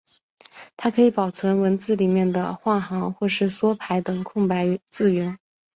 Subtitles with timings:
[0.77, 5.37] 它可以保存文字里面的换行或是缩排等空白字元。